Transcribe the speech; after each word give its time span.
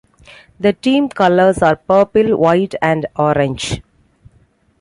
The 0.59 0.73
team 0.73 1.09
colours 1.09 1.61
are 1.61 1.75
purple, 1.75 2.35
white 2.35 2.73
and 2.81 3.05
orange. 3.17 3.81